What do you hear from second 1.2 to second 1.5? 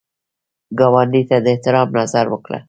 ته د